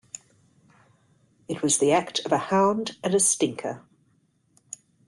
It 1.47 1.61
was 1.61 1.77
the 1.77 1.91
act 1.91 2.21
of 2.25 2.31
a 2.31 2.39
hound 2.39 2.97
and 3.03 3.13
a 3.13 3.19
stinker. 3.19 3.83